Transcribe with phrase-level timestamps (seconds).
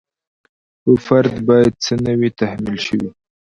[0.81, 3.09] په فرد باید څه نه وي تحمیل شوي.